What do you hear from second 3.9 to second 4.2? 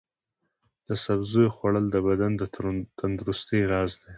دی.